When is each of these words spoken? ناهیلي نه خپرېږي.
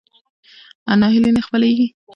ناهیلي 0.99 1.31
نه 1.35 1.41
خپرېږي. 1.45 1.87